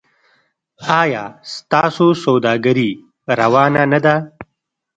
[1.01, 1.23] ایا
[1.55, 2.91] ستاسو سوداګري
[3.39, 4.15] روانه نه ده؟